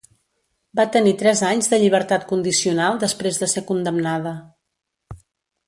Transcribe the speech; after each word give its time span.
Va 0.79 0.85
tenir 0.95 1.13
tres 1.21 1.43
anys 1.49 1.69
de 1.73 1.79
llibertat 1.83 2.25
condicional 2.33 2.97
després 3.05 3.39
de 3.45 3.51
ser 3.55 3.65
condemnada. 3.71 4.35